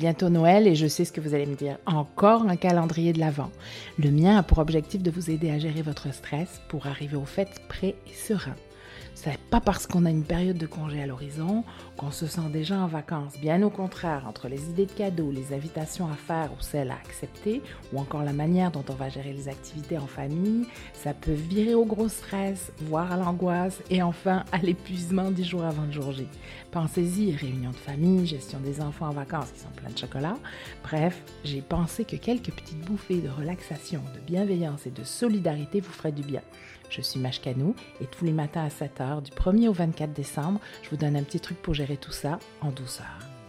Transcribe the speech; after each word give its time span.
bientôt 0.00 0.30
Noël 0.30 0.66
et 0.66 0.74
je 0.74 0.86
sais 0.86 1.04
ce 1.04 1.12
que 1.12 1.20
vous 1.20 1.34
allez 1.34 1.44
me 1.44 1.54
dire. 1.54 1.76
Encore 1.84 2.48
un 2.48 2.56
calendrier 2.56 3.12
de 3.12 3.20
l'Avent. 3.20 3.50
Le 3.98 4.10
mien 4.10 4.38
a 4.38 4.42
pour 4.42 4.58
objectif 4.58 5.02
de 5.02 5.10
vous 5.10 5.30
aider 5.30 5.50
à 5.50 5.58
gérer 5.58 5.82
votre 5.82 6.12
stress 6.14 6.62
pour 6.68 6.86
arriver 6.86 7.16
aux 7.16 7.26
fêtes 7.26 7.60
prêt 7.68 7.94
et 8.08 8.14
serein. 8.14 8.56
C'est 9.14 9.38
pas 9.50 9.60
parce 9.60 9.86
qu'on 9.86 10.06
a 10.06 10.10
une 10.10 10.24
période 10.24 10.56
de 10.56 10.66
congé 10.66 11.02
à 11.02 11.06
l'horizon 11.06 11.64
qu'on 11.96 12.10
se 12.10 12.26
sent 12.26 12.48
déjà 12.50 12.78
en 12.78 12.86
vacances. 12.86 13.38
Bien 13.38 13.62
au 13.62 13.68
contraire, 13.68 14.24
entre 14.26 14.48
les 14.48 14.70
idées 14.70 14.86
de 14.86 14.92
cadeaux, 14.92 15.30
les 15.30 15.52
invitations 15.52 16.08
à 16.08 16.14
faire 16.14 16.50
ou 16.52 16.62
celles 16.62 16.90
à 16.90 16.94
accepter, 16.94 17.60
ou 17.92 17.98
encore 17.98 18.22
la 18.22 18.32
manière 18.32 18.70
dont 18.70 18.84
on 18.88 18.94
va 18.94 19.10
gérer 19.10 19.32
les 19.32 19.48
activités 19.48 19.98
en 19.98 20.06
famille, 20.06 20.66
ça 20.94 21.12
peut 21.12 21.32
virer 21.32 21.74
au 21.74 21.84
gros 21.84 22.08
stress, 22.08 22.72
voire 22.78 23.12
à 23.12 23.16
l'angoisse 23.16 23.82
et 23.90 24.02
enfin 24.02 24.44
à 24.52 24.58
l'épuisement 24.58 25.30
dix 25.30 25.44
jours 25.44 25.64
avant 25.64 25.84
le 25.84 25.92
jour 25.92 26.12
J. 26.12 26.26
Pensez-y, 26.70 27.34
réunion 27.34 27.70
de 27.70 27.76
famille, 27.76 28.26
gestion 28.26 28.60
des 28.60 28.80
enfants 28.80 29.08
en 29.08 29.12
vacances 29.12 29.50
qui 29.50 29.60
sont 29.60 29.68
pleins 29.76 29.90
de 29.90 29.98
chocolat. 29.98 30.36
Bref, 30.82 31.20
j'ai 31.44 31.60
pensé 31.60 32.04
que 32.04 32.16
quelques 32.16 32.52
petites 32.52 32.80
bouffées 32.86 33.20
de 33.20 33.28
relaxation, 33.28 34.00
de 34.14 34.20
bienveillance 34.20 34.86
et 34.86 34.90
de 34.90 35.04
solidarité 35.04 35.80
vous 35.80 35.92
feraient 35.92 36.12
du 36.12 36.22
bien. 36.22 36.42
Je 36.90 37.02
suis 37.02 37.20
Mashkanou 37.20 37.76
et 38.00 38.06
tous 38.06 38.24
les 38.24 38.32
matins 38.32 38.64
à 38.64 38.70
7h, 39.00 39.22
du 39.22 39.30
1er 39.30 39.68
au 39.68 39.72
24 39.72 40.12
décembre, 40.12 40.60
je 40.82 40.90
vous 40.90 40.96
donne 40.96 41.16
un 41.16 41.22
petit 41.22 41.40
truc 41.40 41.60
pour 41.62 41.74
gérer 41.74 41.96
tout 41.96 42.12
ça 42.12 42.38
en 42.60 42.70
douceur. 42.70 43.39